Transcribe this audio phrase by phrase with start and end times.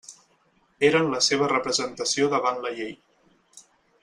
[0.87, 2.93] Eren la seva representació davant la llei.